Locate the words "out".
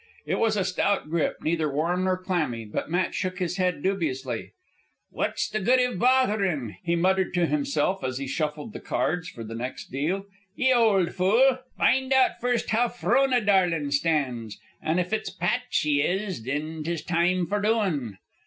12.13-12.41